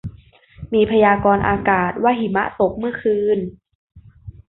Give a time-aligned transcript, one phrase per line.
[0.73, 3.37] มีพยากรณ์อากาศว่าหิมะตกเมื่อคืน